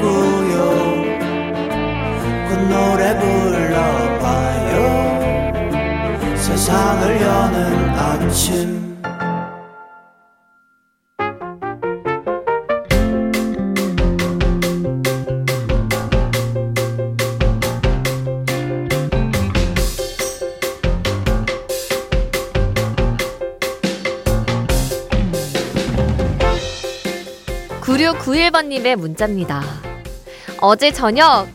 [2.69, 4.77] 노래 불러봐요
[6.35, 8.81] 세상을 여는 아침
[28.21, 29.63] 구일번님의 문자입니다.
[30.59, 31.47] 어제 저녁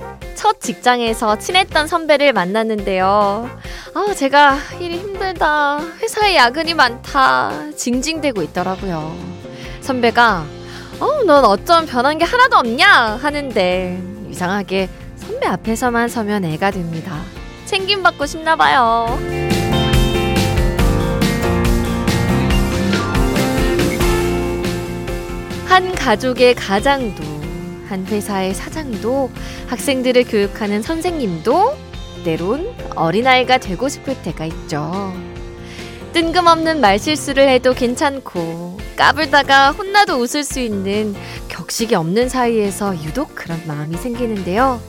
[0.46, 3.50] 첫 직장에서 친했던 선배를 만났는데요.
[3.94, 5.80] 아, 제가 일이 힘들다.
[6.00, 7.72] 회사에 야근이 많다.
[7.74, 9.16] 징징대고 있더라고요.
[9.80, 10.44] 선배가,
[11.00, 13.18] 어, 넌 어쩜 변한 게 하나도 없냐?
[13.20, 17.20] 하는데, 이상하게 선배 앞에서만 서면 애가 됩니다.
[17.64, 19.18] 챙김받고 싶나 봐요.
[25.66, 27.35] 한 가족의 가장도,
[27.88, 29.30] 한 회사의 사장도,
[29.68, 31.76] 학생들을 교육하는 선생님도
[32.24, 35.12] 때론 어린아이가 되고 싶을 때가 있죠.
[36.12, 41.14] 뜬금없는 말실수를 해도 괜찮고, 까불다가 혼나도 웃을 수 있는
[41.48, 44.80] 격식이 없는 사이에서 유독 그런 마음이 생기는데요.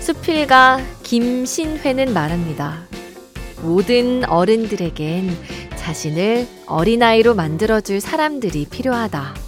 [0.00, 2.86] 수필가 김신회는 말합니다.
[3.62, 5.34] 모든 어른들에겐
[5.76, 9.43] 자신을 어린아이로 만들어줄 사람들이 필요하다.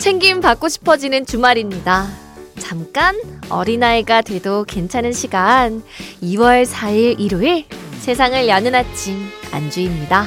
[0.00, 2.06] 챙김 받고 싶어지는 주말입니다.
[2.58, 3.20] 잠깐
[3.50, 5.82] 어린아이가 돼도 괜찮은 시간
[6.22, 7.66] 2월 4일 일요일
[7.98, 10.24] 세상을 여는 아침 안주입니다.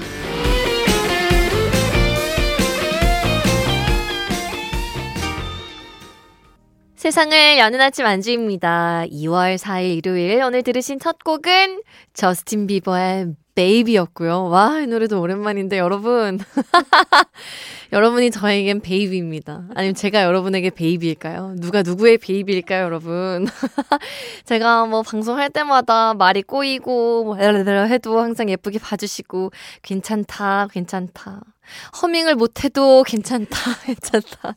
[6.96, 9.06] 세상을 여는 아침 안주입니다.
[9.12, 11.81] 2월 4일 일요일 오늘 들으신 첫 곡은
[12.14, 14.46] 저스틴 비버의 베이비였고요.
[14.46, 16.40] 와, 이 노래도 오랜만인데 여러분.
[17.94, 19.68] 여러분이 저에겐 베이비입니다.
[19.75, 21.56] 아니면 제가 여러분에게 베이비일까요?
[21.59, 23.46] 누가 누구의 베이비일까요, 여러분?
[24.46, 29.52] 제가 뭐 방송할 때마다 말이 꼬이고 뭐 해도 항상 예쁘게 봐주시고
[29.84, 31.53] 괜찮다, 괜찮다.
[32.01, 34.56] 허밍을 못해도 괜찮다, 괜찮다.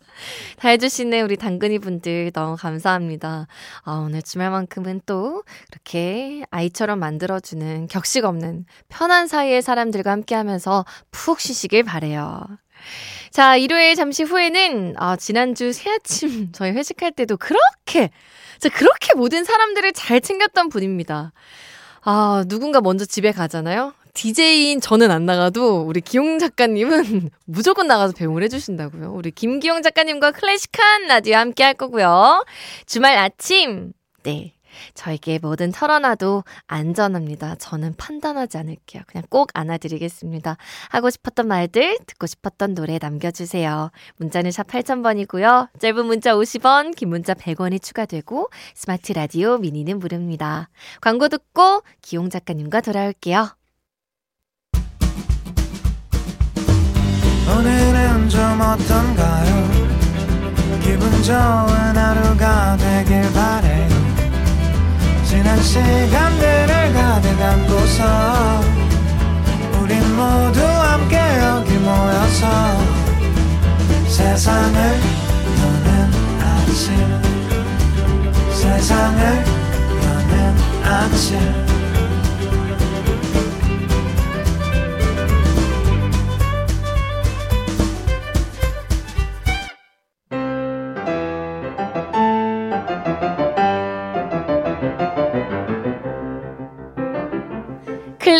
[0.56, 3.46] 다 해주시는 우리 당근이 분들 너무 감사합니다.
[3.82, 11.40] 아, 오늘 주말만큼은 또 이렇게 아이처럼 만들어주는 격식 없는 편한 사이의 사람들과 함께 하면서 푹
[11.40, 12.42] 쉬시길 바래요.
[13.30, 18.10] 자, 일요일 잠시 후에는 아, 지난주 새아침 저희 회식할 때도 그렇게
[18.58, 21.32] 저 그렇게 모든 사람들을 잘 챙겼던 분입니다.
[22.02, 23.92] 아, 누군가 먼저 집에 가잖아요.
[24.16, 29.12] DJ인 저는 안 나가도 우리 기용 작가님은 무조건 나가서 배웅을 해주신다고요.
[29.12, 32.44] 우리 김기용 작가님과 클래식한 라디오 함께 할 거고요.
[32.86, 34.54] 주말 아침, 네.
[34.94, 37.56] 저에게 뭐든 털어놔도 안전합니다.
[37.56, 39.02] 저는 판단하지 않을게요.
[39.06, 40.56] 그냥 꼭 안아드리겠습니다.
[40.90, 43.90] 하고 싶었던 말들, 듣고 싶었던 노래 남겨주세요.
[44.16, 45.68] 문자는 샵 8000번이고요.
[45.78, 50.68] 짧은 문자 50원, 긴 문자 100원이 추가되고, 스마트 라디오 미니는 무료입니다.
[51.00, 53.56] 광고 듣고 기용 작가님과 돌아올게요.
[57.48, 59.70] 오늘은 좀 어떤가요?
[60.82, 63.88] 기분 좋은 하루가 되길 바래요.
[65.24, 68.60] 지난 시간들을 가득 안고서
[69.80, 72.46] 우린 모두 함께 여기 모여서
[74.08, 74.80] 세상을
[75.62, 76.10] 여는
[76.42, 76.96] 아침
[78.52, 79.44] 세상을
[80.02, 81.65] 여는 아침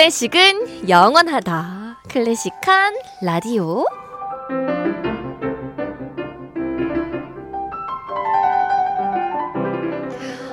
[0.07, 2.03] 클래식은 영원하다.
[2.09, 3.85] 클래식한 라디오.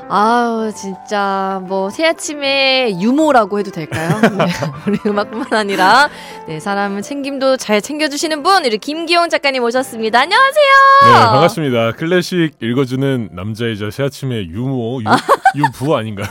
[0.09, 4.09] 아우 진짜 뭐 새 아침에 유모라고 해도 될까요?
[4.37, 4.45] 네,
[4.87, 6.09] 우리 음악뿐만 아니라
[6.47, 10.19] 네 사람을 챙김도 잘 챙겨주시는 분 우리 김기용 작가님 오셨습니다.
[10.21, 10.65] 안녕하세요.
[11.05, 11.91] 네 반갑습니다.
[11.93, 15.05] 클래식 읽어주는 남자이자 새 아침의 유모 유,
[15.55, 16.27] 유부 아닌가요?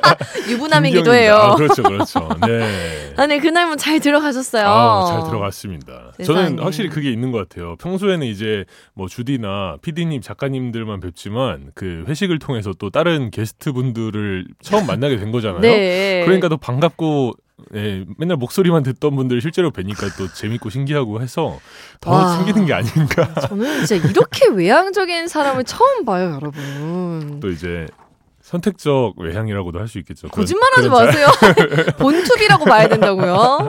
[0.48, 1.36] 유부남이기도 해요.
[1.36, 2.28] 아, 그렇죠 그렇죠.
[2.46, 3.12] 네.
[3.16, 4.66] 아니 그날 뭐잘 들어가셨어요.
[4.66, 6.12] 아, 잘 들어갔습니다.
[6.16, 6.44] 세상에.
[6.46, 7.76] 저는 확실히 그게 있는 것 같아요.
[7.76, 8.64] 평소에는 이제
[8.94, 15.16] 뭐 주디나 피디님 작가님들만 뵙지만 그 회식을 통해서 또 다른 다른 게스트 분들을 처음 만나게
[15.16, 15.60] 된 거잖아요.
[15.60, 16.22] 네.
[16.24, 17.34] 그러니까 더 반갑고
[17.74, 21.60] 예, 맨날 목소리만 듣던 분들 실제로 뵈니까 또 재밌고 신기하고 해서
[22.00, 22.36] 더 와.
[22.36, 23.32] 생기는 게 아닌가.
[23.48, 27.38] 저는 진짜 이렇게 외향적인 사람을 처음 봐요, 여러분.
[27.40, 27.86] 또 이제
[28.52, 30.28] 선택적 외향이라고도 할 수 있겠죠.
[30.28, 31.26] 거짓말하지 마세요.
[31.98, 33.68] 본투비라고 봐야 된다고요.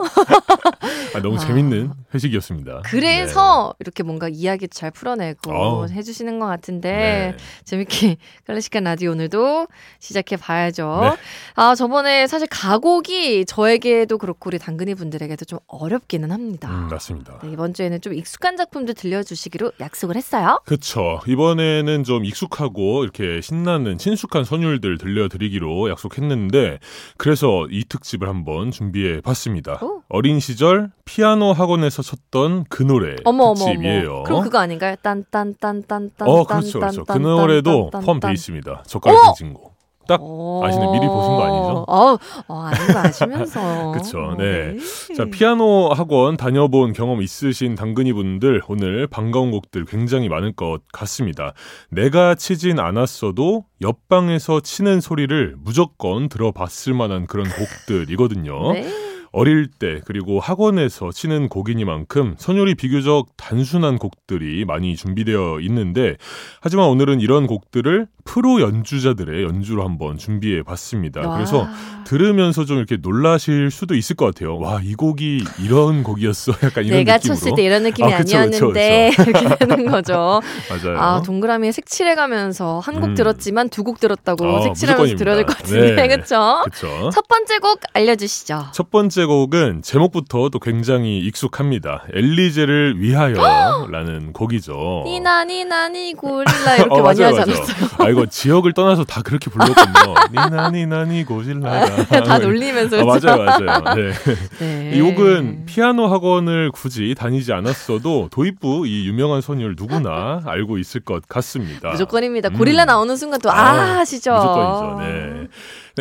[1.14, 1.38] 아, 너무 아.
[1.38, 2.82] 재밌는 회식이었습니다.
[2.84, 5.88] 그래서 이렇게 뭔가 이야기 잘 풀어내고 어우.
[5.88, 7.36] 해주시는 것 같은데 네.
[7.64, 8.16] 재밌게
[8.46, 9.66] 클래식한 라디오 오늘도
[9.98, 10.98] 시작해 봐야죠.
[11.02, 11.16] 네.
[11.56, 16.68] 아 저번에 사실 가곡이 저에게도 그렇고 우리 당근이 분들에게도 좀 어렵기는 합니다.
[16.70, 17.40] 음, 맞습니다.
[17.42, 20.60] 네, 이번 주에는 좀 익숙한 작품들 들려주시기로 약속을 했어요.
[20.64, 21.20] 그쵸.
[21.26, 26.78] 이번에는 좀 익숙하고 이렇게 신나는 친숙한 선율 들 들려드리기로 약속했는데
[27.16, 29.78] 그래서 이 특집을 한번 준비해 봤습니다.
[29.82, 30.02] 오.
[30.08, 34.10] 어린 시절 피아노 학원에서 쳤던 그 노래 어머 어머 특집이에요.
[34.10, 34.22] 어머.
[34.24, 34.96] 그럼 그거 아닌가요?
[35.02, 36.28] 딴딴딴딴딴.
[36.28, 37.04] 어, 그렇죠, 그렇죠.
[37.04, 38.84] 그 노래도 포함되어 있습니다.
[38.86, 39.34] 젓가락 어!
[39.34, 39.73] 징고.
[40.06, 41.84] 딱 아시는 미리 보신 거 아니죠?
[41.88, 42.18] 어,
[42.48, 43.92] 어 아는 거 아시면서.
[43.96, 44.76] 그쵸, 네.
[45.16, 51.52] 자, 피아노 학원 다녀본 경험 있으신 당근이 분들 오늘 반가운 곡들 굉장히 많을 것 같습니다.
[51.90, 58.72] 내가 치진 않았어도 옆방에서 치는 소리를 무조건 들어봤을 만한 그런 곡들이거든요.
[58.72, 59.13] 네.
[59.34, 66.16] 어릴 때 그리고 학원에서 치는 곡이니만큼 선율이 비교적 단순한 곡들이 많이 준비되어 있는데
[66.60, 71.20] 하지만 오늘은 이런 곡들을 프로 연주자들의 연주로 한번 준비해 봤습니다.
[71.28, 71.34] 와.
[71.36, 71.66] 그래서
[72.06, 74.58] 들으면서 좀 이렇게 놀라실 수도 있을 것 같아요.
[74.58, 76.52] 와, 이 곡이 이런 곡이었어.
[76.64, 77.36] 약간 이런 내가 느낌으로.
[77.36, 80.40] 쳤을 때 이런 느낌이 아, 그쵸, 아니었는데 이렇게 되는 거죠.
[80.70, 80.98] 맞아요.
[80.98, 83.14] 아 동그라미에 색칠해 가면서 한곡 음.
[83.14, 86.08] 들었지만 두 곡 들었다고 아, 색칠하면서 들어야 될 것 같은데 네.
[86.08, 86.62] 그렇죠?
[86.64, 87.10] 그렇죠.
[87.10, 88.68] 첫 번째 곡 알려 주시죠.
[88.72, 92.04] 첫 번째 곡은 제목부터 또 굉장히 익숙합니다.
[92.12, 95.02] 엘리제를 위하여라는 곡이죠.
[95.06, 97.62] 니나 니나 니 고릴라 이렇게 어, 많이 맞아요, 하지 맞아요.
[97.62, 97.88] 않았어요?
[97.98, 100.14] 아 이거 지역을 떠나서 다 그렇게 불렀군요.
[100.32, 102.22] 니나 니나 니 고질라가.
[102.24, 103.26] 다 놀리면서 아, 그렇죠?
[103.26, 103.94] 맞아요, 맞아요.
[103.96, 104.12] 네.
[104.58, 104.90] 네.
[104.94, 111.26] 이 곡은 피아노 학원을 굳이 다니지 않았어도 도입부 이 유명한 선율 누구나 알고 있을 것
[111.28, 111.90] 같습니다.
[111.90, 112.48] 무조건입니다.
[112.50, 112.54] 음.
[112.54, 114.32] 고릴라 나오는 순간 또 아, 아, 하시죠.
[114.32, 115.00] 무조건이죠.
[115.00, 115.46] 네.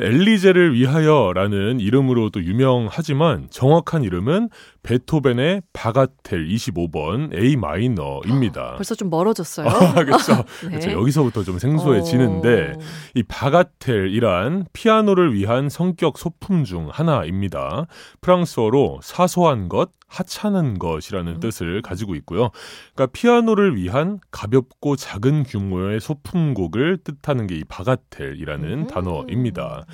[0.01, 4.49] 엘리제를 위하여라는 이름으로 또 유명하지만 정확한 이름은
[4.83, 8.75] 베토벤의 바가텔 25번 A 마이너입니다.
[8.75, 9.67] 벌써 좀 멀어졌어요.
[9.67, 10.35] 아, 그렇죠.
[10.63, 10.69] 네.
[10.69, 10.91] 그렇죠.
[10.91, 12.79] 여기서부터 좀 생소해지는데 어.
[13.15, 17.87] 이 바가텔이란 피아노를 위한 성격 소품 중 하나입니다.
[18.19, 21.39] 프랑스어로 사소한 것, 하찮은 것이라는 음.
[21.39, 22.49] 뜻을 가지고 있고요.
[22.93, 28.87] 그러니까 피아노를 위한 가볍고 작은 규모의 소품곡을 뜻하는 게 이 바가텔이라는 음.
[28.87, 29.85] 단어입니다.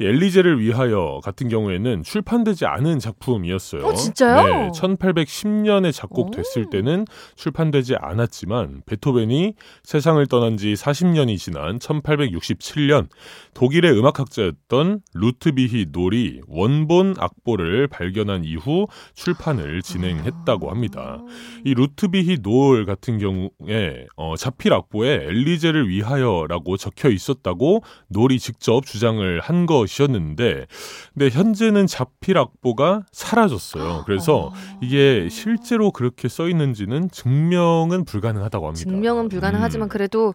[0.00, 3.84] 이 엘리제를 위하여 같은 경우에는 출판되지 않은 작품이었어요.
[3.84, 4.46] 어, 진짜요?
[4.46, 6.70] 네, 1810년에 작곡됐을 오.
[6.70, 7.04] 때는
[7.34, 13.08] 출판되지 않았지만 베토벤이 세상을 떠난 지 40년이 지난 1867년
[13.54, 21.18] 독일의 음악학자였던 루트비히 놀이 원본 악보를 발견한 이후 출판을 진행했다고 합니다.
[21.64, 29.40] 이 루트비히 놀 같은 경우에 어, 자필 악보에 엘리제를 위하여라고 적혀 있었다고 놀이 직접 주장을
[29.40, 30.66] 한 것이 었는데,
[31.14, 34.02] 근데 현재는 자필 악보가 사라졌어요.
[34.06, 38.82] 그래서 이게 실제로 그렇게 써 있는지는 증명은 불가능하다고 합니다.
[38.90, 39.88] 증명은 불가능하지만 음.
[39.88, 40.34] 그래도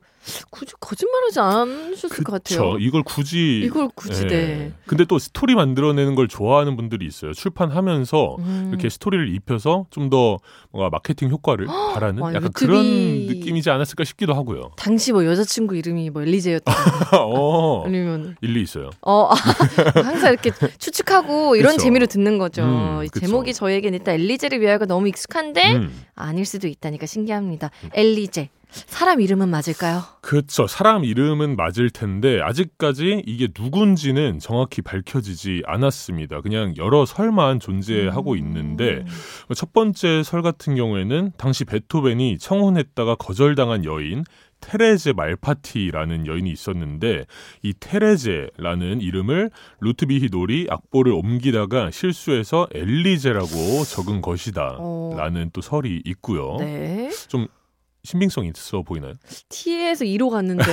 [0.52, 2.78] 굳이 거짓말하지 않으셨을 것 같아요.
[2.80, 4.28] 이걸 굳이 이걸 굳이 예.
[4.28, 4.74] 네.
[4.86, 7.34] 근데 또 스토리 만들어내는 걸 좋아하는 분들이 있어요.
[7.34, 8.68] 출판하면서 음.
[8.70, 10.38] 이렇게 스토리를 입혀서 좀 더
[10.72, 14.72] 뭔가 마케팅 효과를 바라는 와, 약간 루트비- 그런 느낌이지 않았을까 싶기도 하고요.
[14.76, 16.72] 당시 뭐 여자친구 이름이 뭐 엘리제였다
[17.26, 18.90] 어, 아니면 일리 있어요.
[19.02, 19.30] 어
[20.04, 21.84] 항상 이렇게 추측하고 이런 그쵸.
[21.84, 22.64] 재미로 듣는 거죠.
[22.64, 23.08] 음.
[23.20, 26.04] 제목이 저에겐 일단 엘리제를 위하여가 너무 익숙한데 음.
[26.16, 27.72] 아닐 수도 있다니까 신기합니다.
[27.94, 30.04] 엘리제 사람 이름은 맞을까요?
[30.22, 30.68] 그렇죠.
[30.68, 36.42] 사람 이름은 맞을 텐데 아직까지 이게 누군지는 정확히 밝혀지지 않았습니다.
[36.42, 38.38] 그냥 여러 설만 존재하고 음.
[38.38, 39.06] 있는데
[39.56, 44.24] 첫 번째 설 같은 경우에는 당시 베토벤이 청혼했다가 거절당한 여인
[44.64, 47.26] 테레제 말파티라는 여인이 있었는데
[47.62, 49.52] 이 테레제라는 이름을
[49.82, 54.78] 루트비히 놀이 악보를 옮기다가 실수해서 엘리제라고 적은 것이다.
[54.80, 55.14] 어.
[55.18, 56.58] 라는 또 설이 있고요.
[56.60, 57.10] 네.
[58.06, 59.14] 신빙성 있어 보이나요?
[59.48, 60.64] T에서 2로 갔는데.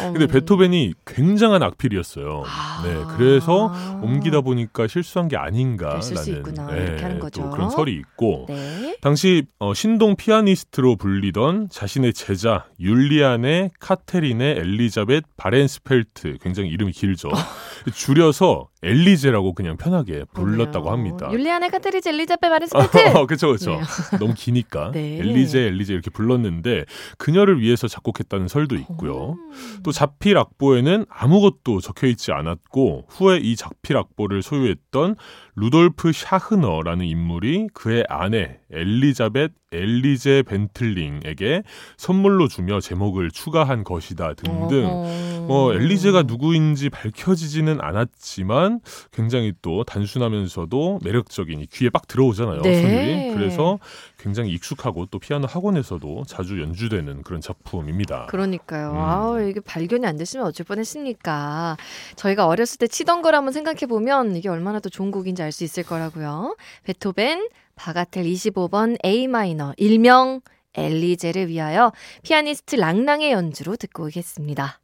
[0.00, 0.12] 어.
[0.12, 2.42] 근데 베토벤이 굉장한 악필이었어요.
[2.46, 2.82] 아.
[2.84, 6.70] 네, 그래서 옮기다 보니까 실수한 게 아닌가라는 그랬을 수 있구나.
[6.76, 7.42] 이렇게 하는 거죠.
[7.42, 8.98] 또 그런 설이 있고 네.
[9.00, 17.30] 당시 어, 신동 피아니스트로 불리던 자신의 제자 율리안의 카테린의 엘리자벳 바렌스펠트 굉장히 이름이 길죠.
[17.94, 21.28] 줄여서 엘리제라고 그냥 편하게 불렀다고 합니다.
[21.32, 22.48] 율리아네 카테리제 엘리자베
[23.26, 23.72] 그쵸, 그쵸.
[23.72, 24.18] 네.
[24.18, 24.90] 너무 기니까.
[24.94, 25.18] 네.
[25.18, 26.84] 엘리제, 엘리제 이렇게 불렀는데,
[27.18, 29.36] 그녀를 위해서 작곡했다는 설도 있고요.
[29.82, 35.16] 또 자필 악보에는 아무것도 적혀 있지 않았고, 후에 이 자필 악보를 소유했던
[35.58, 41.62] 루돌프 샤흐너라는 인물이 그의 아내 엘리자벳 엘리제 벤틀링에게
[41.98, 45.46] 선물로 주며 제목을 추가한 것이다 등등.
[45.46, 48.80] 뭐 엘리제가 누구인지 밝혀지지는 않았지만
[49.12, 52.62] 굉장히 또 단순하면서도 매력적인 이 귀에 빡 들어오잖아요.
[52.62, 52.82] 네.
[52.82, 53.34] 선율이.
[53.34, 53.78] 그래서
[54.18, 58.26] 굉장히 익숙하고 또 피아노 학원에서도 자주 연주되는 그런 작품입니다.
[58.26, 58.90] 그러니까요.
[58.92, 58.96] 음.
[58.96, 61.76] 아우, 이게 발견이 안 됐으면 어쩔 뻔했습니까?
[62.16, 65.64] 저희가 어렸을 때 치던 걸 한번 생각해 보면 이게 얼마나 또 좋은 곡인지 알 수
[65.64, 66.56] 있을 거라고요.
[66.84, 70.40] 베토벤 바가텔 25번 A 마이너 일명
[70.74, 74.80] 엘리제를 위하여 피아니스트 랑랑의 연주로 듣고 오겠습니다.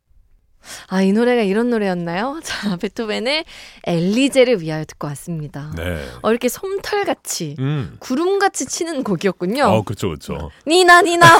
[0.88, 2.40] 아, 이 노래가 이런 노래였나요?
[2.44, 3.44] 자, 베토벤의
[3.87, 5.73] 엘리제를 위하여 듣고 왔습니다.
[5.76, 5.99] 네.
[6.23, 7.97] 어, 이렇게 솜털같이 음.
[8.00, 9.64] 구름같이 치는 곡이었군요.
[9.64, 10.50] 어, 그렇죠, 그렇죠.
[10.66, 11.26] 니나 니나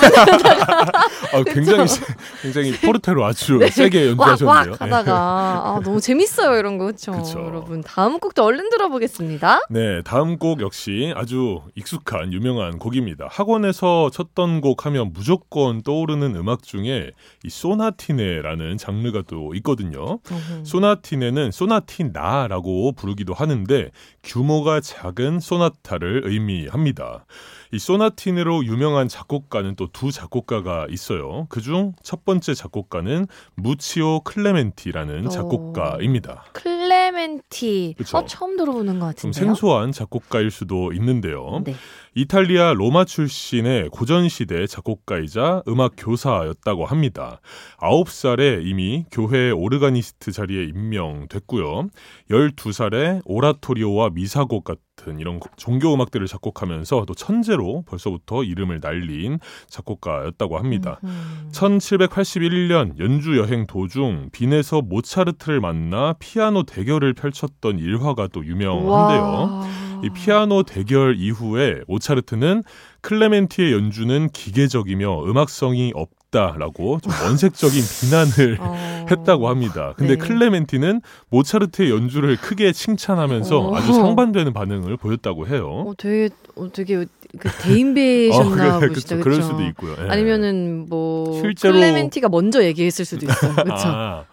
[1.33, 2.05] 아, 굉장히 세-
[2.43, 4.49] 굉장히 포르테로 아주 세게 연주하셨는데요.
[4.49, 4.71] 왁왁 예.
[4.71, 4.77] 네.
[4.79, 7.45] 하다가 아, 너무 재밌어요 이런 거 그렇죠 그쵸.
[7.47, 13.27] 여러분 다음 곡도 얼른 들어보겠습니다 네, 다음 곡 역시 아주 익숙한 유명한 곡입니다.
[13.31, 17.11] 학원에서 쳤던 곡 하면 무조건 떠오르는 음악 중에
[17.45, 20.19] 이 소나티네라는 장르 가 또 있거든요.
[20.65, 23.91] 소나티네는 소나티나라고 부르기도 하는데
[24.23, 27.25] 규모가 작은 소나타를 의미합니다.
[27.73, 31.47] 이 소나티네로 유명한 작곡가는 또 두 작곡가가 있어요.
[31.49, 35.29] 그중 첫 번째 작곡가는 무치오 클레멘티라는 오.
[35.31, 36.45] 작곡가입니다.
[36.53, 38.19] 클레멘티 그쵸.
[38.19, 41.63] 어 처음 들어보는 것 좀 같은데요 생소한 작곡가일 수도 있는데요.
[41.65, 41.75] 네.
[42.17, 47.41] 이탈리아 로마 출신의 고전시대 작곡가이자 음악 교사였다고 합니다.
[47.79, 51.89] 9살에 이미 교회 오르가니스트 자리에 임명됐고요.
[52.31, 54.84] 12살에 오라토리오와 미사곡 같은
[55.21, 61.01] 이런 종교 음악들을 작곡하면서 또 천재로 벌써부터 이름을 날린 작곡가였다고 합니다.
[61.05, 61.49] 음.
[61.53, 69.23] 1781년 연주 여행 도중 빈에서 모차르트를 만나 피아노 대결을 펼쳤던 일화가 또 유명한데요.
[69.23, 69.69] 와.
[70.03, 72.63] 이 피아노 대결 이후에 모차르트는
[73.05, 79.07] 클레멘티의 연주는 기계적이며 음악성이 없다라고 좀 원색적인 비난을 어.
[79.11, 79.93] 했다고 합니다.
[79.97, 80.27] 근데 네.
[80.27, 83.77] 클레멘티는 모차르트의 연주를 크게 칭찬하면서 어.
[83.77, 85.85] 아주 상반되는 반응을 보였다고 해요.
[85.87, 87.05] 어, 되게 어, 되게
[87.39, 89.95] 그 대인배셨나 어, 그래, 보시다 그럴 수도 있고요.
[90.03, 90.09] 예.
[90.09, 94.25] 아니면은 뭐 실제로- 클레멘티가 먼저 얘기했을 수도 있어요 그렇죠 아,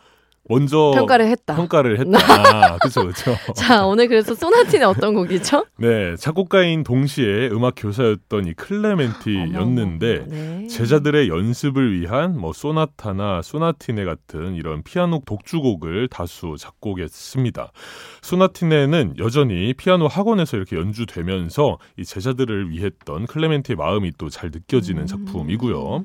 [0.49, 2.17] 먼저 평가를 했다 평가를 했다.
[2.73, 3.35] 아, 그렇죠, 그렇죠.
[3.55, 10.67] 자 오늘 그래서 소나티는 어떤 곡이죠 네, 작곡가인 동시에 음악 교사였던 이 클레멘티였는데 네.
[10.67, 17.71] 제자들의 연습을 위한 뭐 소나타나 소나티네 같은 이런 피아노 독주곡을 다수 작곡했습니다.
[18.21, 26.03] 소나티네는 여전히 피아노 학원에서 이렇게 연주되면서 이 제자들을 위했던 클레멘티의 마음이 또 잘 느껴지는 작품이고요.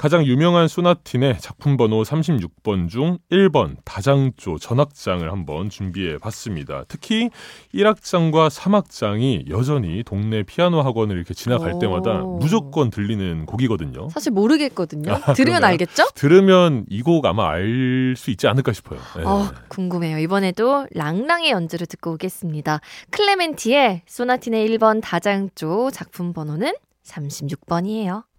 [0.00, 6.84] 가장 유명한 소나틴의 작품 번호 36번 중 1번 다장조 전악장을 한번 준비해 봤습니다.
[6.88, 7.28] 특히
[7.74, 11.78] 1악장과 3악장이 여전히 동네 피아노 학원을 이렇게 지나갈 오.
[11.78, 14.08] 때마다 무조건 들리는 곡이거든요.
[14.08, 15.64] 사실 모르겠거든요 아, 들으면?
[15.64, 19.00] 알겠죠 들으면 이 곡 아마 알 수 있지 않을까 싶어요.
[19.18, 19.22] 네.
[19.24, 20.18] 어, 궁금해요.
[20.18, 22.80] 이번에도 랑랑의 연주를 듣고 오겠습니다.
[23.10, 26.72] 클레멘티의 소나티네 1번 다장조 작품 번호는
[27.04, 28.29] 36번이에요.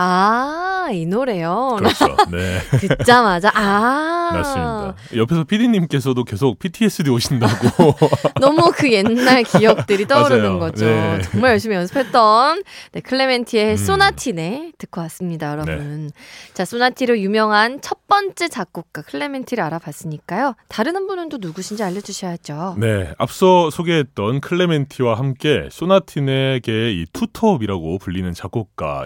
[0.00, 1.74] 아, 이 노래요.
[1.76, 2.06] 그렇죠.
[2.30, 2.60] 네.
[2.78, 4.30] 듣자마자 아.
[4.32, 4.94] 맞습니다.
[5.16, 7.94] 옆에서 PD님께서도 계속 PTSD 오신다고.
[8.40, 10.58] 너무 그 옛날 기억들이 떠오르는 맞아요.
[10.60, 10.84] 거죠.
[10.84, 11.20] 네.
[11.22, 12.62] 정말 열심히 연습했던
[12.92, 13.76] 네, 클레멘티의 음.
[13.76, 16.12] 소나티네 듣고 왔습니다, 여러분.
[16.54, 20.54] 자, 소나티네로 유명한 첫 번째 작곡가 클레멘티를 알아봤으니까요.
[20.68, 22.76] 다른 한 분은 또 누구신지 알려주셔야죠.
[22.78, 29.04] 네, 앞서 소개했던 클레멘티와 함께 소나티네계의 이 투톱이라고 불리는 작곡가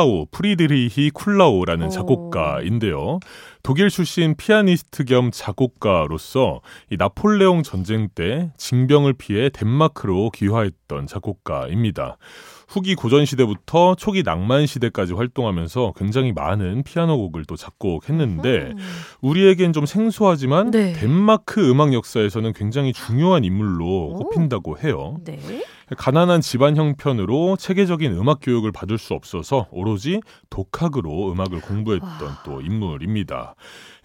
[0.00, 1.90] 쿨라우 프리드리히 쿨라우라는 오.
[1.90, 3.20] 작곡가인데요.
[3.62, 12.16] 독일 출신 피아니스트 겸 작곡가로서 이 나폴레옹 전쟁 때 징병을 피해 덴마크로 귀화했던 작곡가입니다.
[12.68, 18.78] 후기 고전 시대부터 초기 낭만 시대까지 활동하면서 굉장히 많은 피아노 곡을 또 작곡했는데 음.
[19.20, 20.92] 우리에겐 좀 생소하지만 네.
[20.92, 24.14] 덴마크 음악 역사에서는 굉장히 중요한 인물로 오.
[24.14, 25.16] 꼽힌다고 해요.
[25.24, 25.38] 네.
[25.96, 32.42] 가난한 집안 형편으로 체계적인 음악 교육을 받을 수 없어서 오로지 독학으로 음악을 공부했던 와.
[32.44, 33.54] 또 인물입니다.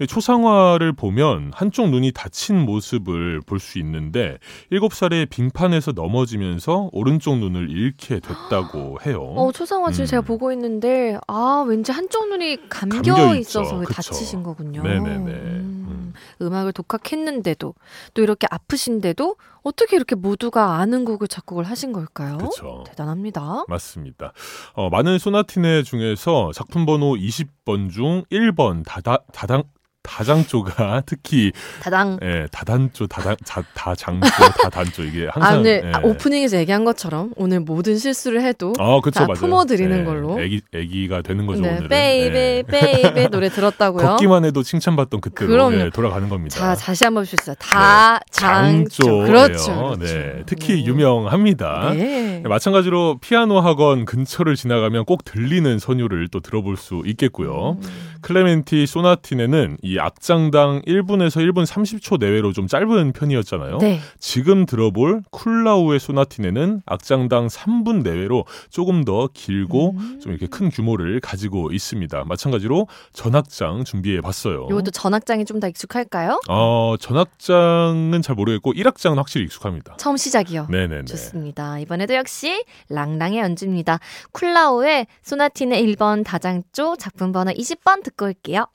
[0.08, 4.38] 초상화를 보면 한쪽 눈이 다친 모습을 볼 수 있는데
[4.72, 9.22] 7살에 빙판에서 넘어지면서 오른쪽 눈을 잃게 됐다고 해요.
[9.36, 10.08] 어, 초상화 지금 음.
[10.08, 13.36] 제가 보고 있는데, 아, 왠지 한쪽 눈이 감겨 감겨.
[13.36, 13.82] 있어서.
[13.84, 14.84] 다치신 거군요.
[14.84, 15.32] 네네네.
[15.32, 15.86] 음.
[15.88, 17.74] 음, 음악을 독학했는데도
[18.14, 22.38] 또 이렇게 아프신데도 어떻게 이렇게 모두가 아는 곡을 작곡을 하신 걸까요?
[22.38, 22.84] 그렇죠.
[22.86, 23.66] 대단합니다.
[23.68, 24.32] 맞습니다.
[24.74, 29.64] 어, 많은 소나티네 중에서 작품 번호 20번 중 1번 다다, 다당,
[30.06, 32.18] 다장조가 특히 다당.
[32.22, 34.28] 예, 다단조, 다단, 자, 다장조,
[34.64, 35.92] 다단조 이게 항상 아, 오늘 예.
[35.94, 39.36] 아, 오프닝에서 얘기한 것처럼 오늘 모든 실수를 해도 아, 그렇죠, 다 맞아요.
[39.40, 40.40] 품어드리는 예, 걸로.
[40.42, 41.88] 애기, 애기가 되는 거죠, 네, 오늘은.
[41.90, 42.64] baby 예.
[42.64, 44.06] baby 노래 들었다고요.
[44.06, 45.74] 걷기만 해도 칭찬받던 그때로.
[45.74, 46.56] 예, 돌아가는 겁니다.
[46.56, 47.54] 자, 다시 한번 보십시오.
[47.60, 49.04] 다 장조.
[49.04, 49.26] 장조예요.
[49.26, 49.76] 그렇죠.
[49.76, 49.98] 그렇죠.
[50.00, 50.86] 네, 특히 네.
[50.86, 51.94] 유명합니다.
[51.94, 52.42] 네.
[52.44, 57.78] 네, 마찬가지로 피아노 학원 근처를 지나가면 꼭 들리는 선율을 또 들어볼 수 있겠고요.
[57.82, 57.90] 음.
[58.26, 63.78] 클레멘티 소나티네는 이 악장당 1분에서 1분 30초 내외로 좀 짧은 편이었잖아요.
[63.78, 64.00] 네.
[64.18, 70.20] 지금 들어볼 쿨라우의 소나티네는 악장당 3분 내외로 조금 더 길고 음.
[70.24, 72.24] 좀 이렇게 큰 규모를 가지고 있습니다.
[72.26, 74.70] 마찬가지로 전악장 준비해 봤어요.
[74.72, 76.42] 요것도 전악장이 좀 더 익숙할까요?
[76.50, 79.96] 어, 전악장은 잘 모르겠고 1악장은 확실히 익숙합니다.
[79.98, 80.68] 처음 시작이요.
[80.70, 81.06] 네네네.
[81.06, 81.80] 좋습니다.
[81.80, 84.00] 이번에도 역시 랑랑의 연주입니다.
[84.34, 88.66] 쿨라우의 소나티네 1번 다장조 작품 번호 20번 듣고 올게요.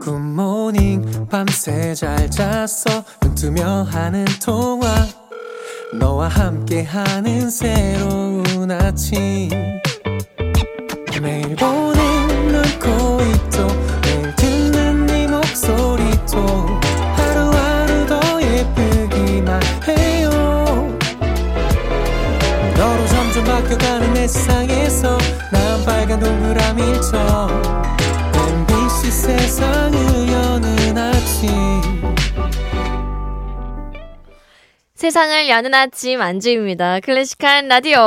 [0.00, 3.04] 굿모닝 밤새 잘 잤어?
[3.20, 4.88] 눈 뜨며 하는 통화.
[5.98, 9.50] 너와 함께하는 새로운 아침.
[11.20, 11.99] 매일 보는
[35.10, 37.00] 세상을 여는 아침 안주입니다.
[37.00, 37.98] 클래식한 라디오.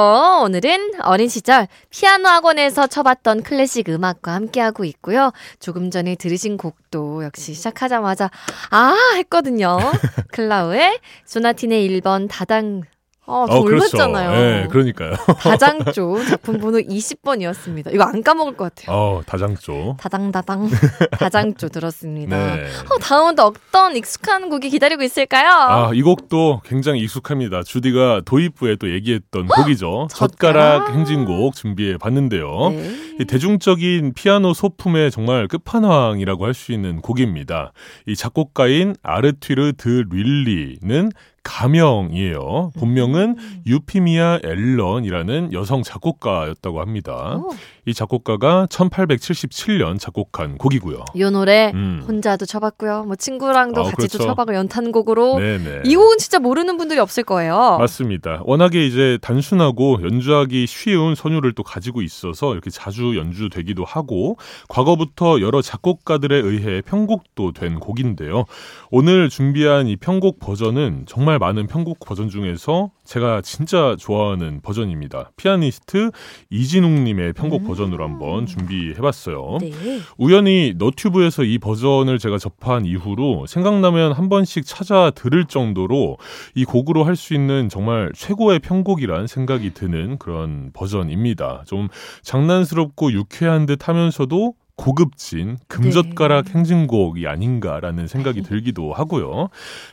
[0.46, 5.34] 오늘은 어린 시절 피아노 학원에서 쳐봤던 클래식 음악과 함께하고 있고요.
[5.60, 8.32] 조금 전에 들으신 곡도 역시 시작하자마자
[8.72, 9.80] 아 했거든요.
[10.32, 12.84] 클라우의 소나티네 1번 다당
[13.26, 14.32] 어, 저 올렸잖아요.
[14.32, 15.14] 네, 그러니까요.
[15.42, 17.94] 다장조 작품 번호 20번이었습니다.
[17.94, 18.96] 이거 안 까먹을 것 같아요.
[18.96, 19.96] 어, 다장조.
[20.00, 20.70] 다당다당
[21.20, 22.56] 다장조 들었습니다.
[22.56, 22.64] 네.
[22.90, 25.50] 어, 다음은 또 어떤 익숙한 곡이 기다리고 있을까요?
[25.50, 27.64] 아, 이 곡도 굉장히 익숙합니다.
[27.64, 30.08] 주디가 도입부에 또 얘기했던 곡이죠.
[30.12, 30.90] 젓가락.
[30.94, 32.70] 행진곡 준비해 봤는데요.
[32.72, 32.92] 네.
[33.22, 37.74] 이 대중적인 피아노 소품의 정말 끝판왕이라고 할 수 있는 곡입니다.
[38.06, 41.12] 이 작곡가인 아르튀르 드 릴리는
[41.44, 42.72] 가명이에요.
[42.78, 47.38] 본명은 유피미아 앨런이라는 여성 작곡가였다고 합니다.
[47.38, 47.52] 오,
[47.86, 51.04] 이 작곡가가 1877년 작곡한 곡이고요.
[51.16, 52.04] 이 노래 음.
[52.08, 53.04] 혼자도 쳐봤고요.
[53.04, 54.18] 뭐 친구랑도 아, 같이 또 그렇죠.
[54.20, 55.82] 쳐봤고 연탄곡으로 네네.
[55.86, 57.78] 이 곡은 진짜 모르는 분들이 없을 거예요.
[57.80, 58.42] 맞습니다.
[58.46, 64.38] 워낙에 이제 단순하고 연주하기 쉬운 선율을 또 가지고 있어서 이렇게 자주 연주되기도 하고
[64.70, 68.46] 과거부터 여러 작곡가들에 의해 편곡도 된 곡인데요.
[68.92, 75.32] 오늘 준비한 이 편곡 버전은 정말 많은 편곡 버전 중에서 제가 진짜 좋아하는 버전입니다.
[75.38, 76.12] 피아니스트
[76.50, 77.68] 이진웅님의 편곡 음.
[77.68, 79.58] 버전으로 한번 준비해봤어요.
[79.62, 79.72] 네.
[80.18, 86.18] 우연히 너튜브에서 이 버전을 제가 접한 이후로 생각나면 한 번씩 찾아 들을 정도로
[86.56, 91.64] 이 곡으로 할 수 있는 정말 최고의 편곡이란 생각이 드는 그런 버전입니다.
[91.68, 91.88] 좀
[92.24, 96.54] 장난스럽고 유쾌한 듯 하면서도 고급진 금젓가락 네.
[96.54, 99.50] 행진곡이 아닌가라는 생각이 들기도 하고요.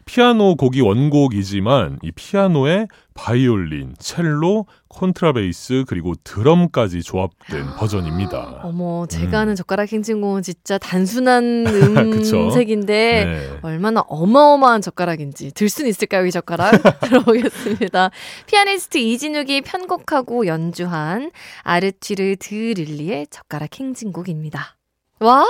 [0.06, 8.60] 피아노 곡이 원곡이지만 이 피아노에 바이올린, 첼로, 콘트라베이스 그리고 드럼까지 조합된 버전입니다.
[8.64, 9.42] 어머, 제가 음.
[9.42, 11.66] 아는 젓가락 행진곡은 진짜 단순한.
[12.30, 13.58] 음색인데 네.
[13.62, 16.72] 얼마나 어마어마한 젓가락인지 들 수는 있을까요, 이 젓가락?
[17.00, 18.10] 들어보겠습니다.
[18.46, 21.30] 피아니스트 이진욱이 편곡하고 연주한
[21.62, 24.79] 아르튀르 드 륄리의 젓가락 행진곡입니다.
[25.22, 25.44] 와,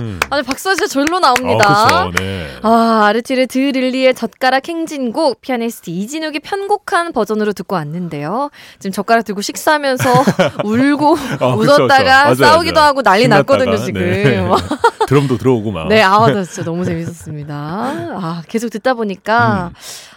[0.00, 0.18] 음.
[0.30, 1.64] 아니 박수가 진짜 절로 나옵니다.
[1.64, 2.24] 아, 그쵸.
[2.24, 2.48] 네.
[2.62, 8.50] 아, 아르튀르 드 륄리의 젓가락 행진곡 피아니스트 이진욱이 편곡한 버전으로 듣고 왔는데요.
[8.80, 10.10] 지금 젓가락 들고 식사하면서
[10.66, 12.42] 울고 아, 그쵸, 웃었다가 그쵸.
[12.42, 12.88] 맞아요, 싸우기도 맞아요.
[12.88, 14.00] 하고 난리 신났다가, 났거든요, 지금.
[14.00, 14.44] 네.
[15.06, 15.86] 드럼도 들어오고 막.
[15.86, 17.54] 네, 아, 나 진짜 너무 재밌었습니다.
[17.54, 19.70] 아, 계속 듣다 보니까,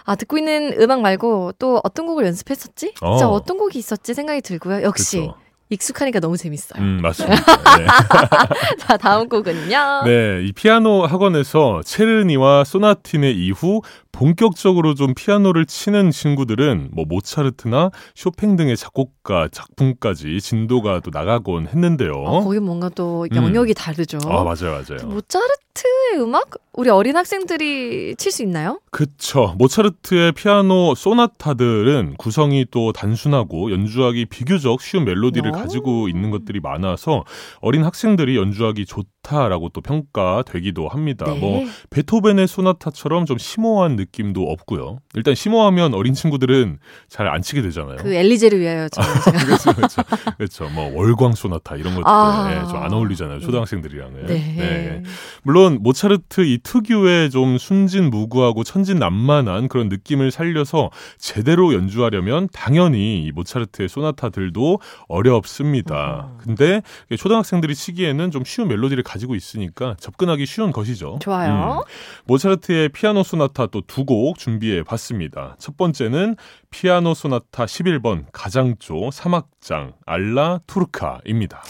[0.04, 2.94] 아, 듣고 있는 음악 말고 또 어떤 곡을 연습했었지?
[2.98, 3.30] 진짜 어.
[3.30, 4.14] 어떤 곡이 있었지?
[4.14, 4.82] 생각이 들고요.
[4.82, 5.34] 역시, 그쵸.
[5.70, 6.82] 익숙하니까 너무 재밌어요.
[6.82, 7.36] 음, 맞습니다.
[7.78, 7.86] 네.
[8.78, 10.02] 자, 다음 곡은요.
[10.04, 13.80] 네, 이 피아노 학원에서 체르니와 소나티네 이후
[14.12, 22.12] 본격적으로 좀 피아노를 치는 친구들은 뭐 모차르트나 쇼팽 등의 작곡가 작품까지 진도가 또 나가곤 했는데요.
[22.12, 23.36] 어, 거기 뭔가 또 음.
[23.36, 24.18] 영역이 다르죠.
[24.26, 25.06] 아, 맞아요, 맞아요.
[25.06, 26.50] 모차르트의 음악?
[26.72, 28.80] 우리 어린 학생들이 칠 수 있나요?
[28.90, 29.54] 그쵸.
[29.58, 35.59] 모차르트의 피아노 소나타들은 구성이 또 단순하고 연주하기 비교적 쉬운 멜로디를 어.
[35.62, 37.24] 가지고 있는 것들이 많아서
[37.60, 41.24] 어린 학생들이 연주하기 좋다 라고 또 평가되기도 합니다.
[41.26, 41.38] 네.
[41.38, 44.98] 뭐 베토벤의 소나타처럼 좀 심오한 느낌도 없고요.
[45.14, 46.78] 일단 심오하면 어린 친구들은
[47.08, 47.96] 잘 안 치게 되잖아요.
[47.98, 50.02] 그 엘리제를 위하여 저 그렇죠, 그렇죠,
[50.36, 50.68] 그렇죠.
[50.70, 52.50] 뭐 월광 소나타 이런 것들 아.
[52.50, 53.38] 예, 좀안 어울리잖아요.
[53.40, 54.26] 초등학생들이랑은.
[54.26, 55.02] 네.
[55.42, 63.88] 물론 모차르트 이 특유의 좀 순진무구하고 천진난만한 그런 느낌을 살려서 제대로 연주하려면 당연히 이 모차르트의
[63.88, 66.30] 소나타들도 어렵습니다.
[66.32, 66.38] 음.
[66.38, 66.82] 근데
[67.16, 71.18] 초등학생들이 치기에는 좀 쉬운 멜로디를 가지고 있으니까 접근하기 쉬운 것이죠.
[71.20, 71.82] 좋아요.
[71.84, 71.90] 음.
[72.26, 75.56] 모차르트의 피아노 소나타 또 두 곡 준비해 봤습니다.
[75.58, 76.36] 첫 번째는
[76.70, 81.62] 피아노 소나타 11번 가장조 3악장 알라 투르카입니다.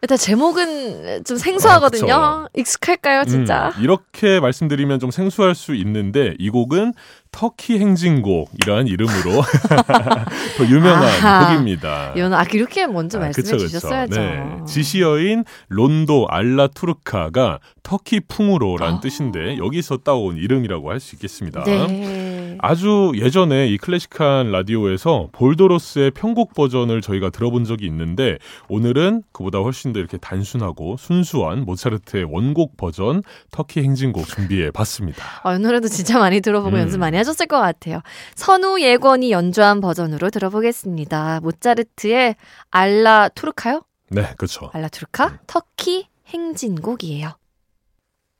[0.00, 2.14] 일단 제목은 좀 생소하거든요.
[2.14, 3.72] 아, 익숙할까요, 진짜?
[3.76, 6.94] 음, 이렇게 말씀드리면 좀 생소할 수 있는데 이 곡은
[7.32, 9.42] 터키 행진곡이라는 이름으로
[10.56, 11.48] 더 유명한 아하.
[11.48, 12.12] 곡입니다.
[12.16, 13.66] 이건 아 이렇게 먼저 아, 말씀해 그쵸, 그쵸.
[13.66, 14.20] 주셨어야죠.
[14.20, 14.44] 네.
[14.68, 19.00] 지시어인 론도 알라 투르카가 터키 풍으로라는 아.
[19.00, 21.64] 뜻인데 여기서 따온 이름이라고 할 수 있겠습니다.
[21.64, 21.86] 네.
[22.60, 29.92] 아주 예전에 이 클래식한 라디오에서 볼도로스의 편곡 버전을 저희가 들어본 적이 있는데 오늘은 그보다 훨씬
[29.92, 35.24] 더 이렇게 단순하고 순수한 모차르트의 원곡 버전 터키 행진곡 준비해 봤습니다.
[35.42, 36.80] 아, 이 노래도 진짜 많이 들어보고 음.
[36.80, 38.00] 연습 많이 하셨을 것 같아요.
[38.34, 41.40] 선우 예권이 연주한 버전으로 들어보겠습니다.
[41.42, 42.36] 모차르트의
[42.70, 43.82] 알라 투르카요?
[44.10, 44.70] 네, 그렇죠.
[44.72, 47.32] 알라 투르카 터키 행진곡이에요.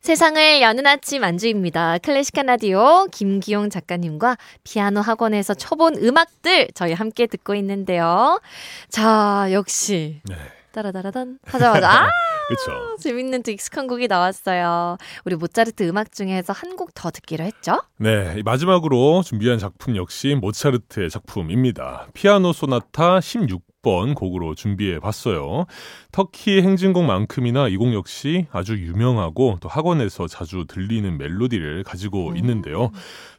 [0.09, 1.99] 세상을 여는 아침 안주입니다.
[1.99, 8.41] 클래식한 라디오 김기용 작가님과 피아노 학원에서 쳐본 음악들 저희 함께 듣고 있는데요.
[8.89, 10.35] 자, 역시 네.
[10.73, 12.09] 따라다라단 하자마자 아,
[12.49, 12.97] 그렇죠.
[13.03, 14.97] 재밌는 또 익숙한 곡이 나왔어요.
[15.27, 17.83] 우리 모차르트 음악 중에서 한 곡 더 듣기로 했죠?
[17.99, 22.07] 네, 이 마지막으로 준비한 작품 역시 모차르트의 작품입니다.
[22.15, 25.67] 피아노 소나타 16 번 곡으로 준비해 봤어요.
[26.13, 32.91] 터키 행진곡만큼이나 이 곡 역시 아주 유명하고 또 학원에서 자주 들리는 멜로디를 가지고 있는데요.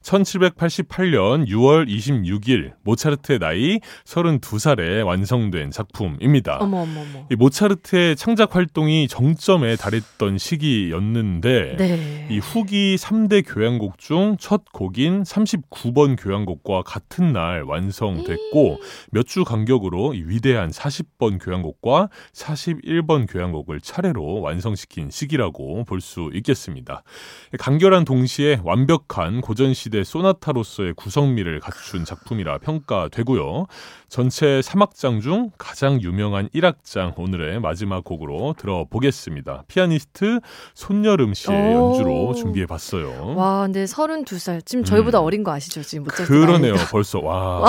[0.04, 6.58] 1788년 6월 26일 모차르트의 나이 32살에 완성된 작품입니다.
[6.62, 7.28] 어머 어머 어머.
[7.32, 12.28] 이 모차르트의 창작 활동이 정점에 달했던 시기였는데 네.
[12.30, 18.78] 이 후기 3대 교향곡 중 첫 곡인 39번 교향곡과 같은 날 완성됐고
[19.12, 27.04] 몇 주 간격으로 이 위대한 40번 교향곡과 41번 교향곡을 차례로 완성시킨 시기라고 볼 수 있겠습니다.
[27.60, 33.66] 간결한 동시에 완벽한 고전 시대 소나타로서의 구성미를 갖춘 작품이라 평가되고요.
[34.08, 39.64] 전체 3악장 중 가장 유명한 1악장 오늘의 마지막 곡으로 들어보겠습니다.
[39.68, 40.40] 피아니스트
[40.74, 41.90] 손여름 씨의 오.
[41.92, 43.36] 연주로 준비해 봤어요.
[43.36, 44.66] 와, 근데 32살.
[44.66, 45.26] 지금 저희보다 음.
[45.26, 45.82] 어린 거 아시죠?
[45.84, 46.76] 지금 모차르트 그러네요.
[46.76, 46.90] 나이가.
[46.92, 47.68] 벌써 와.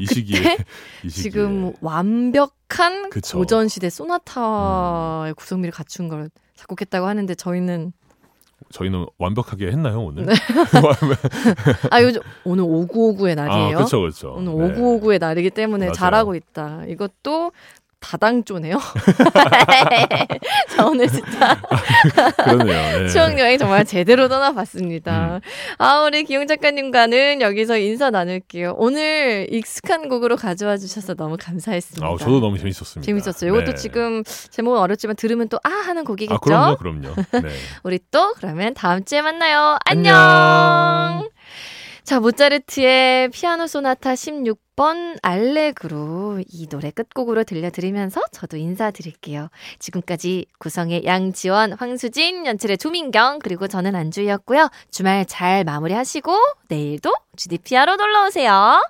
[0.00, 0.56] 이 시기에
[1.04, 3.38] 이 시기에 지금 완벽한 그쵸.
[3.38, 7.92] 고전 시대 소나타의 구성미를 갖춘 걸 작곡했다고 하는데 저희는
[8.72, 10.26] 저희는 완벽하게 했나요 오늘?
[10.26, 10.32] 네.
[11.90, 13.74] 아 요즘 오늘 5959의 날이에요.
[13.74, 14.34] 아, 그렇죠, 그렇죠.
[14.36, 14.80] 오늘 네.
[14.80, 15.92] 5959의 날이기 때문에 맞아요.
[15.94, 16.84] 잘하고 있다.
[16.86, 17.52] 이것도
[18.10, 18.78] 다당조네요.
[20.76, 21.60] 자, 오늘 진짜
[22.44, 22.98] 그러네요.
[23.02, 23.08] 네.
[23.08, 25.36] 추억 여행 정말 제대로 떠나봤습니다.
[25.36, 25.40] 음.
[25.78, 28.74] 아, 우리 기용 작가님과는 여기서 인사 나눌게요.
[28.76, 32.06] 오늘 익숙한 곡으로 가져와 주셔서 너무 감사했습니다.
[32.06, 33.04] 아, 저도 너무 재밌었습니다.
[33.04, 33.50] 재밌었어요.
[33.52, 33.74] 이것도 네.
[33.74, 36.34] 지금 제목은 어렵지만 들으면 또 아 하는 곡이겠죠?
[36.36, 36.38] 아,
[36.76, 37.14] 그럼요, 그럼요.
[37.32, 37.48] 네.
[37.82, 39.78] 우리 또 그러면 다음 주에 만나요.
[39.84, 40.14] 안녕.
[40.14, 41.28] 안녕.
[42.06, 49.48] 자, 모차르트의 피아노 소나타 16번 알레그로 이 노래 끝곡으로 들려드리면서 저도 인사드릴게요.
[49.80, 54.68] 지금까지 구성의 양지원, 황수진, 연출의 조민경, 그리고 저는 안주희였고요.
[54.92, 56.32] 주말 잘 마무리하시고
[56.68, 58.80] 내일도 GDPR로 놀러오세요.